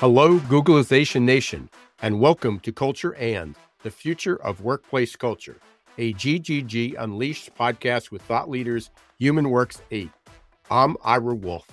Hello, 0.00 0.38
Googleization 0.40 1.22
Nation, 1.22 1.70
and 2.02 2.20
welcome 2.20 2.60
to 2.60 2.70
Culture 2.70 3.14
and 3.14 3.56
the 3.82 3.90
Future 3.90 4.36
of 4.42 4.60
Workplace 4.60 5.16
Culture, 5.16 5.56
a 5.96 6.12
GGG 6.12 6.96
Unleashed 6.98 7.54
podcast 7.54 8.10
with 8.10 8.20
thought 8.20 8.50
leaders, 8.50 8.90
Human 9.18 9.48
Works 9.48 9.80
8. 9.90 10.10
I'm 10.70 10.98
Ira 11.02 11.34
Wolf. 11.34 11.66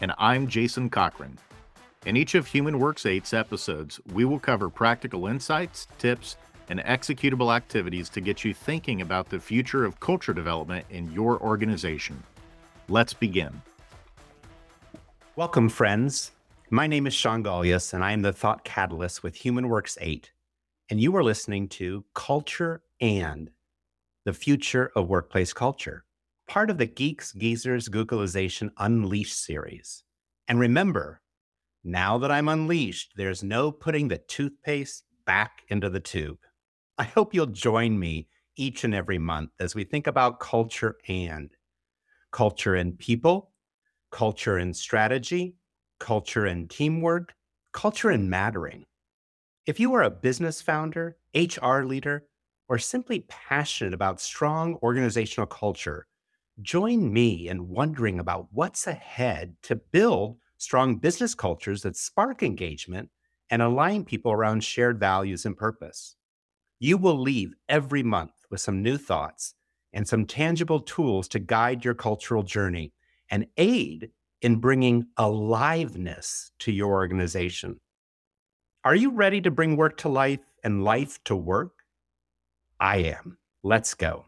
And 0.00 0.12
I'm 0.18 0.46
Jason 0.46 0.88
Cochran. 0.88 1.36
In 2.06 2.16
each 2.16 2.36
of 2.36 2.46
Human 2.46 2.78
Works 2.78 3.02
8's 3.02 3.34
episodes, 3.34 3.98
we 4.12 4.24
will 4.24 4.38
cover 4.38 4.70
practical 4.70 5.26
insights, 5.26 5.88
tips, 5.98 6.36
and 6.68 6.78
executable 6.78 7.52
activities 7.52 8.08
to 8.10 8.20
get 8.20 8.44
you 8.44 8.54
thinking 8.54 9.00
about 9.00 9.30
the 9.30 9.40
future 9.40 9.84
of 9.84 9.98
culture 9.98 10.32
development 10.32 10.86
in 10.90 11.10
your 11.10 11.40
organization. 11.40 12.22
Let's 12.88 13.14
begin. 13.14 13.62
Welcome, 15.34 15.68
friends. 15.68 16.30
My 16.70 16.86
name 16.86 17.06
is 17.06 17.14
Shawn 17.14 17.42
Gulyas, 17.42 17.94
and 17.94 18.04
I 18.04 18.12
am 18.12 18.20
the 18.20 18.30
Thought 18.30 18.62
Catalyst 18.62 19.22
with 19.22 19.38
HumanWorks 19.38 19.96
8. 20.02 20.32
And 20.90 21.00
you 21.00 21.16
are 21.16 21.24
listening 21.24 21.66
to 21.70 22.04
Culture 22.14 22.82
and 23.00 23.48
the 24.26 24.34
Future 24.34 24.90
of 24.94 25.08
Workplace 25.08 25.54
Culture, 25.54 26.04
part 26.46 26.68
of 26.68 26.76
the 26.76 26.84
Geeks, 26.84 27.32
Geezers, 27.32 27.88
Googleization 27.88 28.68
Unleashed 28.76 29.42
series. 29.42 30.04
And 30.46 30.60
remember, 30.60 31.22
now 31.84 32.18
that 32.18 32.30
I'm 32.30 32.48
unleashed, 32.48 33.14
there's 33.16 33.42
no 33.42 33.72
putting 33.72 34.08
the 34.08 34.18
toothpaste 34.18 35.04
back 35.24 35.62
into 35.68 35.88
the 35.88 36.00
tube. 36.00 36.36
I 36.98 37.04
hope 37.04 37.32
you'll 37.32 37.46
join 37.46 37.98
me 37.98 38.28
each 38.56 38.84
and 38.84 38.94
every 38.94 39.18
month 39.18 39.52
as 39.58 39.74
we 39.74 39.84
think 39.84 40.06
about 40.06 40.38
culture 40.38 40.96
and 41.08 41.48
culture 42.30 42.74
and 42.74 42.98
people, 42.98 43.52
culture 44.10 44.58
and 44.58 44.76
strategy, 44.76 45.54
culture 45.98 46.46
and 46.46 46.68
teamwork, 46.70 47.34
culture 47.72 48.10
and 48.10 48.30
mattering. 48.30 48.84
If 49.66 49.78
you 49.78 49.94
are 49.94 50.02
a 50.02 50.10
business 50.10 50.62
founder, 50.62 51.16
HR 51.34 51.82
leader, 51.82 52.26
or 52.68 52.78
simply 52.78 53.20
passionate 53.28 53.94
about 53.94 54.20
strong 54.20 54.76
organizational 54.82 55.46
culture, 55.46 56.06
join 56.62 57.12
me 57.12 57.48
in 57.48 57.68
wondering 57.68 58.18
about 58.18 58.48
what's 58.50 58.86
ahead 58.86 59.56
to 59.62 59.76
build 59.76 60.38
strong 60.58 60.96
business 60.96 61.34
cultures 61.34 61.82
that 61.82 61.96
spark 61.96 62.42
engagement 62.42 63.10
and 63.50 63.62
align 63.62 64.04
people 64.04 64.32
around 64.32 64.64
shared 64.64 64.98
values 64.98 65.46
and 65.46 65.56
purpose. 65.56 66.16
You 66.80 66.96
will 66.96 67.18
leave 67.18 67.54
every 67.68 68.02
month 68.02 68.32
with 68.50 68.60
some 68.60 68.82
new 68.82 68.98
thoughts 68.98 69.54
and 69.92 70.06
some 70.06 70.26
tangible 70.26 70.80
tools 70.80 71.28
to 71.28 71.38
guide 71.38 71.84
your 71.84 71.94
cultural 71.94 72.42
journey 72.42 72.92
and 73.30 73.46
aid 73.56 74.10
in 74.42 74.56
bringing 74.56 75.06
aliveness 75.16 76.52
to 76.60 76.72
your 76.72 76.92
organization. 76.92 77.78
Are 78.84 78.94
you 78.94 79.10
ready 79.10 79.40
to 79.40 79.50
bring 79.50 79.76
work 79.76 79.96
to 79.98 80.08
life 80.08 80.40
and 80.62 80.84
life 80.84 81.22
to 81.24 81.36
work? 81.36 81.72
I 82.80 82.98
am. 82.98 83.38
Let's 83.62 83.94
go. 83.94 84.26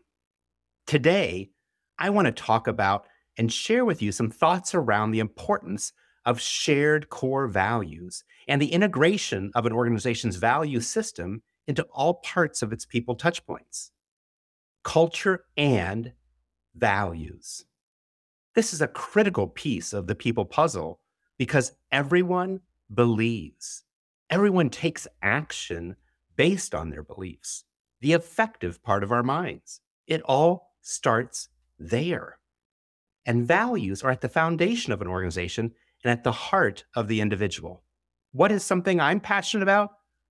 Today, 0.87 1.51
I 1.99 2.11
want 2.11 2.27
to 2.27 2.33
talk 2.33 2.67
about 2.67 3.07
and 3.39 3.53
share 3.53 3.85
with 3.85 4.03
you 4.03 4.11
some 4.11 4.31
thoughts 4.31 4.75
around 4.75 5.13
the 5.13 5.21
importance 5.21 5.93
of 6.27 6.41
shared 6.41 7.09
core 7.09 7.47
values 7.47 8.25
and 8.49 8.61
the 8.61 8.73
integration 8.73 9.51
of 9.55 9.67
an 9.67 9.73
organization's 9.73 10.37
value 10.37 10.81
system 10.81 11.43
into 11.67 11.85
all 11.93 12.15
parts 12.15 12.63
of 12.63 12.73
its 12.73 12.85
people 12.85 13.17
touchpoints. 13.17 13.91
Culture 14.83 15.45
and 15.57 16.13
values. 16.75 17.65
This 18.55 18.73
is 18.73 18.83
a 18.83 18.89
critical 18.89 19.47
piece 19.47 19.93
of 19.93 20.07
the 20.07 20.15
people 20.15 20.45
puzzle 20.45 21.01
because 21.39 21.73
everyone 21.93 22.61
believes. 22.93 23.85
Everyone 24.29 24.71
takes 24.71 25.07
action 25.23 25.97
based 26.37 26.75
on 26.75 26.91
their 26.91 27.03
beliefs, 27.03 27.65
the 28.01 28.13
affective 28.13 28.83
part 28.83 29.03
of 29.05 29.13
our 29.13 29.23
minds. 29.23 29.81
It 30.07 30.23
all 30.23 30.73
starts 30.81 31.49
there. 31.79 32.39
And 33.25 33.47
values 33.47 34.03
are 34.03 34.11
at 34.11 34.21
the 34.21 34.29
foundation 34.29 34.93
of 34.93 35.01
an 35.01 35.09
organization 35.09 35.73
and 36.03 36.11
at 36.11 36.25
the 36.25 36.33
heart 36.33 36.85
of 36.95 37.07
the 37.07 37.21
individual. 37.21 37.85
What 38.33 38.51
is 38.51 38.65
something 38.65 39.01
I'm 39.01 39.21
passionate 39.21 39.63
about? 39.63 39.91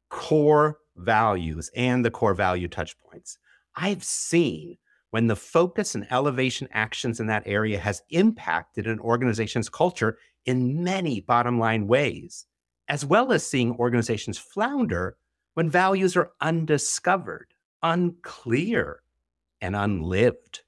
Core 0.10 0.80
values 0.96 1.72
and 1.76 2.04
the 2.04 2.12
core 2.12 2.34
value 2.34 2.68
touchpoints. 2.68 3.38
I've 3.76 4.04
seen 4.04 4.78
when 5.12 5.28
the 5.28 5.36
focus 5.36 5.96
and 5.96 6.08
elevation 6.12 6.68
actions 6.72 7.20
in 7.20 7.28
that 7.28 7.44
area 7.46 7.80
has 7.80 8.04
impacted 8.10 8.88
an 8.88 9.00
organization's 9.00 9.70
culture 9.70 10.18
in 10.46 10.84
many 10.84 11.22
bottom 11.22 11.60
line 11.60 11.88
ways, 11.88 12.46
as 12.88 13.06
well 13.06 13.32
as 13.32 13.46
seeing 13.46 13.76
organizations 13.78 14.38
flounder 14.38 15.18
when 15.56 15.70
values 15.70 16.16
are 16.16 16.32
undiscovered, 16.42 17.54
unclear, 17.82 19.02
and 19.62 19.76
unlived. 19.76 20.62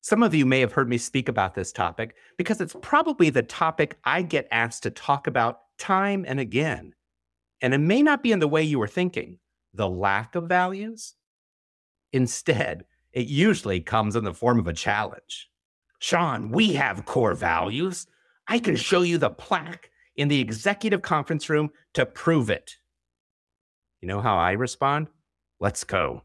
Some 0.00 0.22
of 0.22 0.34
you 0.34 0.46
may 0.46 0.60
have 0.60 0.72
heard 0.72 0.88
me 0.88 0.96
speak 0.96 1.28
about 1.28 1.54
this 1.54 1.72
topic 1.72 2.16
because 2.38 2.60
it's 2.60 2.76
probably 2.80 3.28
the 3.28 3.42
topic 3.42 3.98
I 4.04 4.22
get 4.22 4.48
asked 4.50 4.82
to 4.84 4.90
talk 4.90 5.26
about 5.26 5.60
time 5.78 6.24
and 6.26 6.40
again. 6.40 6.94
And 7.60 7.74
it 7.74 7.78
may 7.78 8.02
not 8.02 8.22
be 8.22 8.32
in 8.32 8.38
the 8.38 8.48
way 8.48 8.62
you 8.62 8.78
were 8.78 8.88
thinking, 8.88 9.38
the 9.74 9.88
lack 9.88 10.34
of 10.34 10.48
values. 10.48 11.14
Instead, 12.12 12.84
it 13.12 13.26
usually 13.26 13.80
comes 13.80 14.16
in 14.16 14.24
the 14.24 14.34
form 14.34 14.58
of 14.58 14.68
a 14.68 14.72
challenge. 14.72 15.50
Shawn, 15.98 16.50
we 16.50 16.74
have 16.74 17.04
core 17.04 17.34
values. 17.34 18.06
I 18.46 18.58
can 18.58 18.76
show 18.76 19.02
you 19.02 19.18
the 19.18 19.30
plaque 19.30 19.90
in 20.16 20.28
the 20.28 20.40
executive 20.40 21.02
conference 21.02 21.48
room 21.48 21.70
to 21.94 22.06
prove 22.06 22.50
it. 22.50 22.76
You 24.00 24.08
know 24.08 24.20
how 24.20 24.36
I 24.36 24.52
respond? 24.52 25.08
Let's 25.58 25.84
go. 25.84 26.22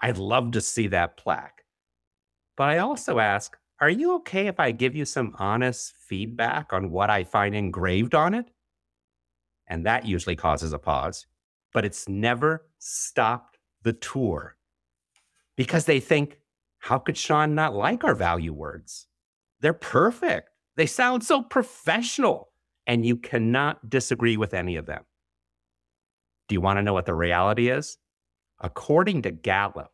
I'd 0.00 0.18
love 0.18 0.52
to 0.52 0.60
see 0.60 0.86
that 0.88 1.16
plaque. 1.16 1.64
But 2.56 2.68
I 2.68 2.78
also 2.78 3.18
ask, 3.18 3.56
are 3.80 3.90
you 3.90 4.14
okay 4.16 4.46
if 4.46 4.60
I 4.60 4.70
give 4.70 4.94
you 4.94 5.04
some 5.04 5.34
honest 5.38 5.94
feedback 6.08 6.72
on 6.72 6.90
what 6.90 7.10
I 7.10 7.24
find 7.24 7.54
engraved 7.54 8.14
on 8.14 8.34
it? 8.34 8.50
And 9.66 9.86
that 9.86 10.06
usually 10.06 10.36
causes 10.36 10.72
a 10.72 10.78
pause, 10.78 11.26
but 11.72 11.84
it's 11.84 12.08
never 12.08 12.66
stopped 12.78 13.58
the 13.82 13.92
tour 13.92 14.57
because 15.58 15.86
they 15.86 15.98
think, 15.98 16.38
how 16.78 16.98
could 16.98 17.16
Shawn 17.16 17.56
not 17.56 17.74
like 17.74 18.04
our 18.04 18.14
value 18.14 18.52
words? 18.52 19.08
They're 19.60 19.72
perfect. 19.74 20.50
They 20.76 20.86
sound 20.86 21.24
so 21.24 21.42
professional, 21.42 22.52
and 22.86 23.04
you 23.04 23.16
cannot 23.16 23.90
disagree 23.90 24.36
with 24.36 24.54
any 24.54 24.76
of 24.76 24.86
them. 24.86 25.02
Do 26.46 26.54
you 26.54 26.60
want 26.60 26.78
to 26.78 26.82
know 26.82 26.92
what 26.92 27.06
the 27.06 27.14
reality 27.14 27.68
is? 27.70 27.98
According 28.60 29.22
to 29.22 29.32
Gallup, 29.32 29.90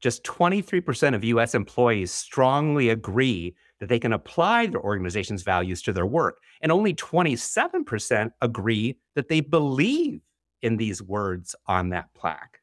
just 0.00 0.22
23% 0.22 1.16
of 1.16 1.24
US 1.24 1.52
employees 1.52 2.12
strongly 2.12 2.88
agree 2.88 3.56
that 3.80 3.88
they 3.88 3.98
can 3.98 4.12
apply 4.12 4.66
their 4.66 4.80
organization's 4.80 5.42
values 5.42 5.82
to 5.82 5.92
their 5.92 6.06
work, 6.06 6.38
and 6.62 6.70
only 6.70 6.94
27% 6.94 8.30
agree 8.40 8.96
that 9.16 9.28
they 9.28 9.40
believe 9.40 10.20
in 10.62 10.76
these 10.76 11.02
words 11.02 11.56
on 11.66 11.88
that 11.88 12.14
plaque. 12.14 12.60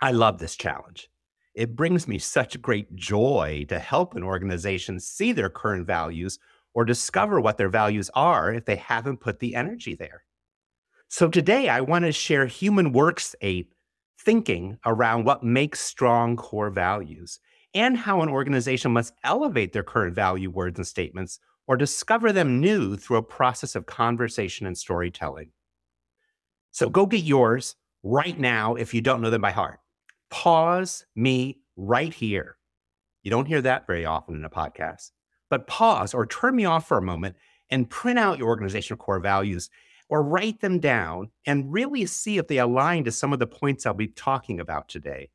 I 0.00 0.12
love 0.12 0.38
this 0.38 0.56
challenge 0.56 1.10
it 1.54 1.74
brings 1.74 2.06
me 2.06 2.18
such 2.18 2.60
great 2.62 2.94
joy 2.94 3.64
to 3.68 3.78
help 3.78 4.14
an 4.14 4.22
organization 4.22 5.00
see 5.00 5.32
their 5.32 5.50
current 5.50 5.86
values 5.86 6.38
or 6.74 6.84
discover 6.84 7.40
what 7.40 7.58
their 7.58 7.68
values 7.68 8.10
are 8.14 8.52
if 8.54 8.64
they 8.64 8.76
haven't 8.76 9.20
put 9.20 9.40
the 9.40 9.54
energy 9.54 9.94
there. 9.94 10.24
So 11.08 11.28
today 11.28 11.68
I 11.68 11.80
want 11.80 12.04
to 12.04 12.12
share 12.12 12.46
Human 12.46 12.92
Works 12.92 13.34
8 13.40 13.72
thinking 14.20 14.78
around 14.86 15.24
what 15.24 15.42
makes 15.42 15.80
strong 15.80 16.36
core 16.36 16.70
values 16.70 17.40
and 17.74 17.96
how 17.96 18.20
an 18.20 18.28
organization 18.28 18.92
must 18.92 19.14
elevate 19.24 19.72
their 19.72 19.82
current 19.82 20.14
value 20.14 20.50
words 20.50 20.78
and 20.78 20.86
statements 20.86 21.40
or 21.66 21.76
discover 21.76 22.32
them 22.32 22.60
new 22.60 22.96
through 22.96 23.16
a 23.16 23.22
process 23.22 23.74
of 23.74 23.86
conversation 23.86 24.66
and 24.66 24.78
storytelling. 24.78 25.50
So 26.70 26.88
go 26.88 27.06
get 27.06 27.24
yours 27.24 27.74
right 28.02 28.38
now 28.38 28.76
if 28.76 28.94
you 28.94 29.00
don't 29.00 29.20
know 29.20 29.30
them 29.30 29.40
by 29.40 29.50
heart 29.50 29.80
pause 30.30 31.04
me 31.14 31.58
right 31.76 32.12
here. 32.12 32.56
You 33.22 33.30
don't 33.30 33.46
hear 33.46 33.60
that 33.62 33.86
very 33.86 34.06
often 34.06 34.34
in 34.34 34.44
a 34.44 34.50
podcast, 34.50 35.10
but 35.50 35.66
pause 35.66 36.14
or 36.14 36.26
turn 36.26 36.56
me 36.56 36.64
off 36.64 36.88
for 36.88 36.98
a 36.98 37.02
moment 37.02 37.36
and 37.70 37.90
print 37.90 38.18
out 38.18 38.38
your 38.38 38.48
organizational 38.48 38.98
core 38.98 39.20
values 39.20 39.70
or 40.08 40.22
write 40.22 40.60
them 40.60 40.80
down 40.80 41.30
and 41.46 41.72
really 41.72 42.06
see 42.06 42.38
if 42.38 42.48
they 42.48 42.58
align 42.58 43.04
to 43.04 43.12
some 43.12 43.32
of 43.32 43.38
the 43.38 43.46
points 43.46 43.86
I'll 43.86 43.94
be 43.94 44.08
talking 44.08 44.58
about 44.58 44.88
today. 44.88 45.30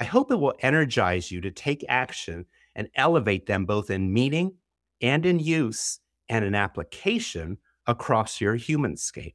I 0.00 0.04
hope 0.04 0.30
it 0.30 0.36
will 0.36 0.54
energize 0.60 1.30
you 1.30 1.40
to 1.40 1.50
take 1.50 1.84
action 1.88 2.46
and 2.74 2.88
elevate 2.94 3.46
them 3.46 3.66
both 3.66 3.90
in 3.90 4.12
meaning 4.12 4.54
and 5.00 5.26
in 5.26 5.40
use 5.40 6.00
and 6.28 6.44
in 6.44 6.54
application 6.54 7.58
across 7.86 8.40
your 8.40 8.56
humanscape. 8.56 9.34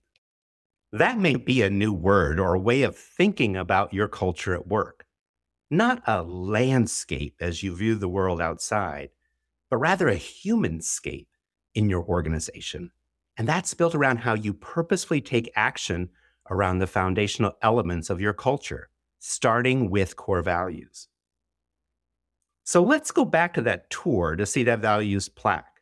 That 0.94 1.18
may 1.18 1.38
be 1.38 1.64
a 1.64 1.72
new 1.72 1.92
word 1.92 2.40
or 2.40 2.54
a 2.54 2.60
way 2.60 2.84
of 2.84 2.96
thinking 2.96 3.58
about 3.58 3.96
your 3.96 4.08
culture 4.08 4.54
at 4.54 4.68
work. 4.68 5.08
Not 5.72 6.04
a 6.06 6.22
landscape 6.22 7.36
as 7.42 7.64
you 7.64 7.76
view 7.76 7.96
the 7.96 8.08
world 8.08 8.40
outside, 8.40 9.10
but 9.72 9.78
rather 9.78 10.08
a 10.08 10.16
humanscape 10.16 11.26
in 11.74 11.90
your 11.90 12.04
organization. 12.04 12.92
And 13.38 13.50
that's 13.50 13.74
built 13.74 13.96
around 13.96 14.18
how 14.18 14.36
you 14.36 14.54
purposefully 14.54 15.20
take 15.20 15.52
action 15.56 16.10
around 16.52 16.78
the 16.78 16.86
foundational 16.86 17.54
elements 17.64 18.12
of 18.12 18.22
your 18.22 18.34
culture, 18.34 18.90
starting 19.18 19.90
with 19.90 20.16
core 20.16 20.44
values. 20.44 21.08
So 22.66 22.84
let's 22.84 23.10
go 23.10 23.26
back 23.26 23.56
to 23.56 23.62
that 23.62 23.90
tour 23.90 24.36
to 24.36 24.46
see 24.46 24.64
that 24.66 24.78
values 24.78 25.28
plaque. 25.28 25.82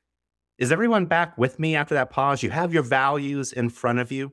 Is 0.57 0.71
everyone 0.71 1.05
back 1.05 1.37
with 1.37 1.59
me 1.59 1.75
after 1.75 1.95
that 1.95 2.11
pause? 2.11 2.41
You 2.41 2.49
have 2.51 2.73
your 2.73 2.83
values 2.83 3.51
in 3.51 3.67
front 3.67 3.99
of 3.99 4.09
you. 4.09 4.31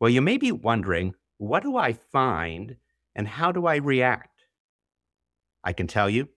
Well, 0.00 0.10
you 0.10 0.20
may 0.20 0.36
be 0.36 0.52
wondering 0.52 1.14
what 1.38 1.62
do 1.62 1.76
I 1.76 1.92
find 1.92 2.76
and 3.14 3.26
how 3.26 3.52
do 3.52 3.66
I 3.66 3.76
react? 3.76 4.44
I 5.64 5.72
can 5.72 5.86
tell 5.86 6.08
you, 6.08 6.28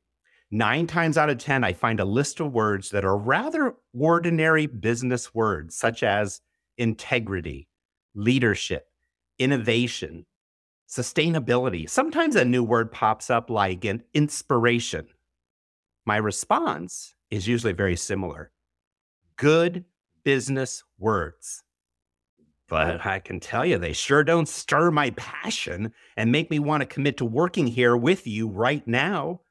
nine 0.49 0.87
times 0.87 1.17
out 1.17 1.29
of 1.29 1.37
10, 1.37 1.63
I 1.63 1.73
find 1.73 1.99
a 1.99 2.05
list 2.05 2.39
of 2.39 2.51
words 2.51 2.89
that 2.89 3.05
are 3.05 3.17
rather 3.17 3.75
ordinary 3.93 4.65
business 4.65 5.33
words, 5.33 5.75
such 5.75 6.03
as 6.03 6.41
integrity, 6.77 7.67
leadership, 8.15 8.87
innovation, 9.37 10.25
sustainability. 10.89 11.89
Sometimes 11.89 12.35
a 12.35 12.43
new 12.43 12.63
word 12.63 12.91
pops 12.91 13.29
up 13.29 13.49
like 13.49 13.85
an 13.85 14.03
inspiration. 14.13 15.07
My 16.05 16.17
response 16.17 17.13
is 17.29 17.47
usually 17.47 17.73
very 17.73 17.95
similar 17.95 18.51
good 19.35 19.85
business 20.25 20.83
words. 20.97 21.63
But 22.69 23.05
I 23.05 23.19
can 23.19 23.39
tell 23.39 23.65
you, 23.65 23.79
they 23.79 23.93
sure 23.93 24.23
don't 24.23 24.47
stir 24.47 24.91
my 24.91 25.09
passion 25.11 25.91
and 26.15 26.31
make 26.31 26.51
me 26.51 26.59
want 26.59 26.81
to 26.81 26.85
commit 26.85 27.17
to 27.17 27.25
working 27.25 27.65
here 27.65 27.97
with 27.97 28.27
you 28.27 28.47
right 28.47 28.87
now. 28.87 29.41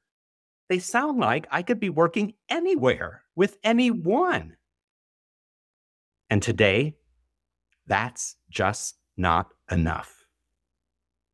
They 0.69 0.79
sound 0.79 1.19
like 1.19 1.47
I 1.51 1.63
could 1.63 1.81
be 1.81 1.91
working 1.91 2.35
anywhere 2.49 3.25
with 3.35 3.59
anyone. 3.65 4.57
And 6.31 6.41
today, 6.41 6.97
that's 7.87 8.37
just 8.51 8.97
not 9.17 9.49
enough. 9.71 10.25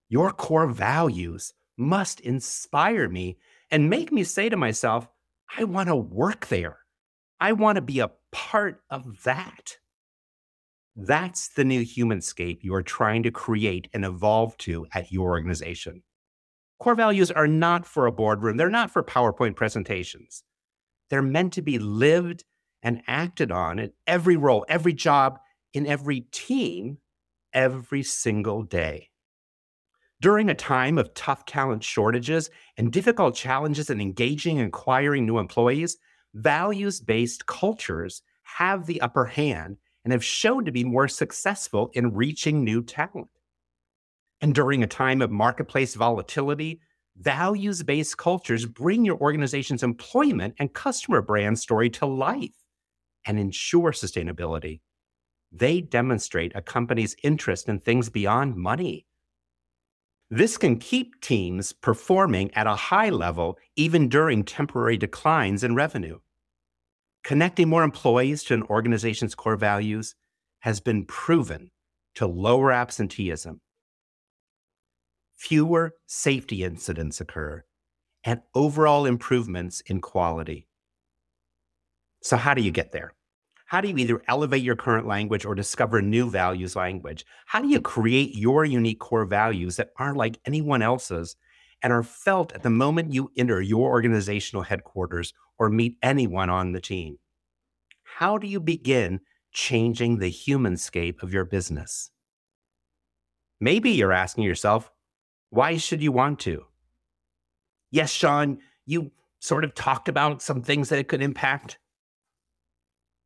Your 0.08 0.32
core 0.32 0.68
values 0.68 1.52
must 1.76 2.20
inspire 2.20 3.08
me 3.08 3.36
and 3.70 3.90
make 3.90 4.10
me 4.10 4.24
say 4.24 4.48
to 4.48 4.56
myself, 4.56 5.06
I 5.58 5.64
want 5.64 5.88
to 5.88 5.96
work 5.96 6.46
there. 6.46 6.78
I 7.40 7.52
want 7.52 7.76
to 7.76 7.82
be 7.82 7.98
a 7.98 8.12
part 8.32 8.80
of 8.88 9.24
that. 9.24 9.76
That's 10.96 11.48
the 11.48 11.64
new 11.64 11.84
humanscape 11.84 12.62
you 12.62 12.74
are 12.74 12.82
trying 12.82 13.24
to 13.24 13.30
create 13.32 13.88
and 13.92 14.04
evolve 14.04 14.56
to 14.58 14.86
at 14.92 15.10
your 15.10 15.30
organization. 15.30 16.02
Core 16.78 16.94
values 16.94 17.30
are 17.30 17.48
not 17.48 17.84
for 17.84 18.06
a 18.06 18.12
boardroom, 18.12 18.56
they're 18.56 18.70
not 18.70 18.90
for 18.90 19.02
PowerPoint 19.02 19.56
presentations. 19.56 20.44
They're 21.10 21.22
meant 21.22 21.52
to 21.54 21.62
be 21.62 21.78
lived 21.78 22.44
and 22.82 23.02
acted 23.06 23.50
on 23.50 23.78
in 23.78 23.92
every 24.06 24.36
role, 24.36 24.64
every 24.68 24.92
job, 24.92 25.38
in 25.72 25.86
every 25.86 26.20
team, 26.32 26.98
every 27.52 28.02
single 28.02 28.62
day. 28.62 29.10
During 30.20 30.48
a 30.48 30.54
time 30.54 30.96
of 30.96 31.12
tough 31.14 31.44
talent 31.44 31.82
shortages 31.82 32.50
and 32.76 32.92
difficult 32.92 33.34
challenges 33.34 33.90
in 33.90 34.00
engaging 34.00 34.58
and 34.58 34.68
acquiring 34.68 35.26
new 35.26 35.38
employees, 35.38 35.96
values 36.34 37.00
based 37.00 37.46
cultures 37.46 38.22
have 38.42 38.86
the 38.86 39.00
upper 39.00 39.24
hand 39.24 39.78
and 40.04 40.12
have 40.12 40.24
shown 40.24 40.64
to 40.64 40.72
be 40.72 40.84
more 40.84 41.08
successful 41.08 41.90
in 41.94 42.14
reaching 42.14 42.62
new 42.62 42.82
talent. 42.82 43.28
And 44.40 44.54
during 44.54 44.82
a 44.82 44.86
time 44.86 45.22
of 45.22 45.30
marketplace 45.30 45.94
volatility, 45.94 46.80
values 47.16 47.82
based 47.82 48.18
cultures 48.18 48.66
bring 48.66 49.04
your 49.04 49.16
organization's 49.16 49.82
employment 49.82 50.54
and 50.58 50.74
customer 50.74 51.22
brand 51.22 51.58
story 51.58 51.88
to 51.90 52.06
life 52.06 52.54
and 53.26 53.38
ensure 53.38 53.92
sustainability. 53.92 54.80
They 55.50 55.80
demonstrate 55.80 56.52
a 56.54 56.62
company's 56.62 57.16
interest 57.22 57.68
in 57.68 57.78
things 57.78 58.10
beyond 58.10 58.56
money. 58.56 59.06
This 60.30 60.56
can 60.58 60.78
keep 60.78 61.20
teams 61.20 61.72
performing 61.72 62.52
at 62.54 62.66
a 62.66 62.74
high 62.74 63.10
level 63.10 63.56
even 63.76 64.08
during 64.08 64.42
temporary 64.42 64.96
declines 64.96 65.62
in 65.62 65.74
revenue. 65.74 66.18
Connecting 67.24 67.70
more 67.70 67.82
employees 67.82 68.44
to 68.44 68.54
an 68.54 68.62
organization's 68.64 69.34
core 69.34 69.56
values 69.56 70.14
has 70.60 70.78
been 70.78 71.06
proven 71.06 71.70
to 72.14 72.26
lower 72.26 72.70
absenteeism. 72.70 73.62
Fewer 75.34 75.94
safety 76.06 76.62
incidents 76.62 77.22
occur 77.22 77.64
and 78.24 78.42
overall 78.54 79.06
improvements 79.06 79.80
in 79.86 80.02
quality. 80.02 80.68
So, 82.22 82.36
how 82.36 82.52
do 82.52 82.62
you 82.62 82.70
get 82.70 82.92
there? 82.92 83.14
How 83.66 83.80
do 83.80 83.88
you 83.88 83.96
either 83.96 84.22
elevate 84.28 84.62
your 84.62 84.76
current 84.76 85.06
language 85.06 85.46
or 85.46 85.54
discover 85.54 86.02
new 86.02 86.30
values 86.30 86.76
language? 86.76 87.24
How 87.46 87.62
do 87.62 87.68
you 87.68 87.80
create 87.80 88.34
your 88.34 88.66
unique 88.66 89.00
core 89.00 89.24
values 89.24 89.76
that 89.76 89.90
aren't 89.98 90.18
like 90.18 90.38
anyone 90.44 90.82
else's 90.82 91.36
and 91.82 91.92
are 91.92 92.02
felt 92.02 92.52
at 92.52 92.62
the 92.62 92.70
moment 92.70 93.12
you 93.12 93.30
enter 93.36 93.60
your 93.60 93.90
organizational 93.90 94.62
headquarters 94.62 95.32
or 95.58 95.68
meet 95.70 95.96
anyone 96.02 96.50
on 96.50 96.72
the 96.72 96.80
team. 96.80 97.18
How 98.02 98.38
do 98.38 98.46
you 98.46 98.60
begin 98.60 99.20
changing 99.52 100.18
the 100.18 100.30
humanscape 100.30 101.22
of 101.22 101.32
your 101.32 101.44
business? 101.44 102.10
Maybe 103.60 103.90
you're 103.90 104.12
asking 104.12 104.44
yourself, 104.44 104.90
why 105.50 105.76
should 105.76 106.02
you 106.02 106.12
want 106.12 106.40
to? 106.40 106.64
Yes, 107.90 108.10
Shawn, 108.10 108.58
you 108.86 109.12
sort 109.38 109.64
of 109.64 109.74
talked 109.74 110.08
about 110.08 110.42
some 110.42 110.62
things 110.62 110.88
that 110.88 110.98
it 110.98 111.08
could 111.08 111.22
impact. 111.22 111.78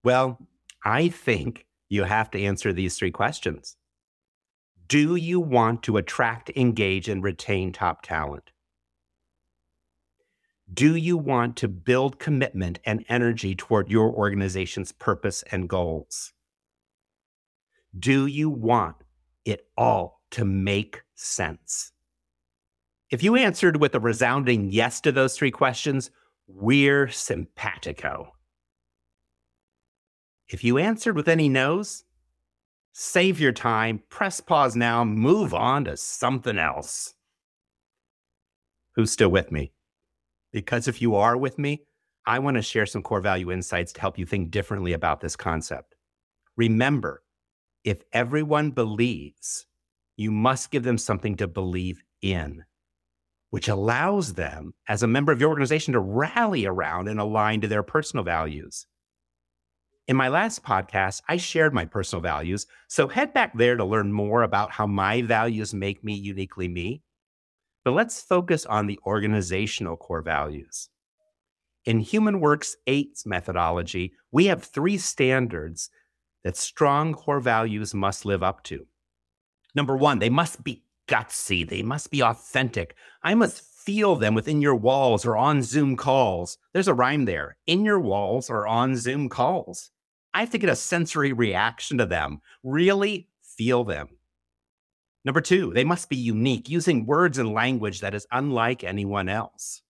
Well, 0.05 0.39
I 0.85 1.09
think 1.09 1.67
you 1.89 2.05
have 2.05 2.31
to 2.33 2.43
answer 2.43 2.73
these 2.73 2.97
three 2.97 3.11
questions. 3.11 3.77
Do 4.89 5.17
you 5.17 5.39
want 5.39 5.83
to 5.85 5.99
attract, 5.99 6.51
engage, 6.57 7.09
and 7.09 7.23
retain 7.23 7.73
top 7.73 8.03
talent? 8.03 8.51
Do 10.73 10.97
you 10.97 11.17
want 11.17 11.57
to 11.59 11.69
build 11.69 12.19
commitment 12.19 12.79
and 12.85 13.05
energy 13.09 13.55
toward 13.55 13.91
your 13.91 14.11
organization's 14.11 14.93
purpose 14.93 15.45
and 15.51 15.69
goals? 15.69 16.33
Do 17.99 18.27
you 18.27 18.51
want 18.51 18.97
it 19.45 19.67
all 19.77 20.23
to 20.33 20.45
make 20.45 21.03
sense? 21.15 21.93
If 23.11 23.23
you 23.23 23.37
answered 23.37 23.79
with 23.79 23.95
a 23.95 24.01
resounding 24.01 24.71
yes 24.71 25.01
to 25.03 25.13
those 25.13 25.37
three 25.37 25.51
questions, 25.51 26.11
we're 26.47 27.09
simpatico. 27.09 28.33
If 30.49 30.65
you 30.65 30.79
answered 30.79 31.17
with 31.17 31.29
any 31.29 31.49
no's, 31.49 32.05
Save 32.93 33.39
your 33.39 33.53
time, 33.53 34.03
press 34.09 34.41
pause 34.41 34.75
now, 34.75 35.05
move 35.05 35.55
on 35.55 35.85
to 35.85 35.97
something 35.97 36.59
else. 36.59 37.15
Who's 38.95 39.13
still 39.13 39.29
with 39.29 39.53
me? 39.53 39.73
Because 40.53 40.89
if 40.89 41.01
you 41.01 41.15
are 41.15 41.37
with 41.37 41.59
me, 41.59 41.85
I 42.27 42.41
want 42.41 42.57
to 42.57 42.63
share 42.63 42.87
some 42.87 43.03
core 43.03 43.21
value 43.21 43.53
insights 43.53 43.93
to 43.93 44.01
help 44.01 44.19
you 44.19 44.27
think 44.27 44.51
differently 44.51 44.93
about 44.93 45.21
this 45.21 45.37
concept. 45.37 45.95
Remember, 46.57 47.23
if 47.85 48.03
everyone 48.13 48.73
believes, 48.73 49.67
you 50.17 50.31
must 50.31 50.71
give 50.71 50.83
them 50.83 50.99
something 50.99 51.37
to 51.37 51.47
believe 51.47 52.03
in, 52.21 52.65
which 53.51 53.69
allows 53.69 54.35
them, 54.35 54.75
as 54.89 55.03
a 55.03 55.07
member 55.07 55.33
of 55.33 55.41
your 55.41 55.51
organization, 55.51 55.93
to 55.93 56.01
rally 56.01 56.67
around 56.67 57.09
and 57.09 57.21
align 57.21 57.61
to 57.61 57.69
their 57.69 57.83
personal 57.83 58.25
values. 58.25 58.87
In 60.09 60.17
my 60.17 60.29
last 60.29 60.63
podcast, 60.63 61.21
I 61.29 61.37
shared 61.37 61.75
my 61.75 61.85
personal 61.85 62.23
values. 62.23 62.67
So 62.89 63.09
head 63.09 63.35
back 63.35 63.55
there 63.55 63.77
to 63.77 63.85
learn 63.85 64.11
more 64.11 64.43
about 64.43 64.73
how 64.73 64.87
my 64.87 65.21
values 65.21 65.75
make 65.75 66.03
me 66.03 66.15
uniquely 66.15 66.67
me. 66.67 67.03
But 67.85 67.91
let's 67.91 68.23
focus 68.23 68.65
on 68.65 68.87
the 68.87 68.99
organizational 69.07 69.99
core 69.99 70.23
values. 70.23 70.89
In 71.85 72.03
HumanWorks 72.03 72.73
8's 72.87 73.27
methodology, 73.27 74.15
we 74.33 74.47
have 74.47 74.65
three 74.65 74.97
standards 74.97 75.91
that 76.43 76.57
strong 76.57 77.13
core 77.13 77.41
values 77.41 77.93
must 77.93 78.25
live 78.25 78.43
up 78.43 78.65
to. 78.65 78.87
Number 79.75 79.95
one, 79.95 80.21
they 80.21 80.31
must 80.31 80.65
be 80.65 80.85
gutsy, 81.07 81.69
they 81.69 81.83
must 81.83 82.11
be 82.11 82.23
authentic. 82.23 82.95
I 83.23 83.35
must 83.35 83.61
feel 83.61 84.17
them 84.17 84.35
within 84.35 84.63
your 84.63 84.75
walls 84.75 85.27
or 85.27 85.37
on 85.37 85.63
Zoom 85.63 85.97
calls. 85.97 86.57
There's 86.73 86.89
a 86.89 86.95
rhyme 86.95 87.27
there 87.27 87.59
in 87.67 87.85
your 87.85 88.01
walls 88.01 88.49
or 88.49 88.67
on 88.67 88.97
Zoom 88.97 89.29
calls. 89.29 89.91
I 90.39 90.43
have 90.43 90.51
to 90.51 90.59
get 90.59 90.71
a 90.71 90.77
sensory 90.77 91.33
reaction 91.33 91.99
to 91.99 92.07
them, 92.07 92.43
really 92.63 93.29
feel 93.43 93.83
them. 93.83 94.07
Number 95.25 95.41
two, 95.41 95.73
they 95.75 95.83
must 95.83 96.09
be 96.09 96.15
unique, 96.15 96.69
using 96.69 97.07
words 97.07 97.39
and 97.39 97.53
language 97.53 98.03
that 98.03 98.15
is 98.15 98.25
unlike 98.31 98.85
anyone 98.85 99.29
else. 99.29 99.83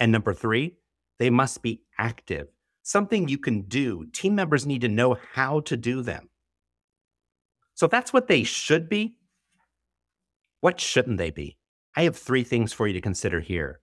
And 0.00 0.10
number 0.10 0.34
three, 0.34 0.74
they 1.20 1.30
must 1.30 1.62
be 1.62 1.82
active, 1.96 2.48
something 2.82 3.28
you 3.28 3.38
can 3.38 3.62
do. 3.62 4.06
Team 4.06 4.34
members 4.34 4.66
need 4.66 4.80
to 4.80 4.88
know 4.88 5.16
how 5.34 5.60
to 5.60 5.76
do 5.76 6.02
them. 6.02 6.30
So 7.74 7.86
if 7.86 7.92
that's 7.92 8.12
what 8.12 8.26
they 8.26 8.42
should 8.42 8.88
be. 8.88 9.18
What 10.62 10.80
shouldn't 10.80 11.18
they 11.18 11.30
be? 11.30 11.58
I 11.96 12.02
have 12.02 12.16
three 12.16 12.42
things 12.42 12.72
for 12.72 12.88
you 12.88 12.94
to 12.94 13.00
consider 13.00 13.38
here. 13.38 13.78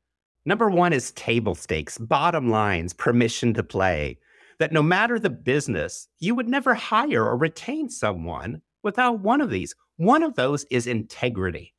Number 0.45 0.69
one 0.69 0.91
is 0.91 1.11
table 1.13 1.55
stakes, 1.55 1.97
bottom 1.97 2.49
lines, 2.49 2.91
permission 2.91 3.53
to 3.53 3.63
play. 3.63 4.17
That 4.59 4.71
no 4.71 4.81
matter 4.81 5.19
the 5.19 5.29
business, 5.29 6.07
you 6.19 6.35
would 6.35 6.47
never 6.47 6.73
hire 6.73 7.25
or 7.25 7.37
retain 7.37 7.89
someone 7.89 8.61
without 8.83 9.19
one 9.19 9.41
of 9.41 9.49
these. 9.49 9.75
One 9.97 10.23
of 10.23 10.35
those 10.35 10.65
is 10.71 10.87
integrity. 10.87 11.73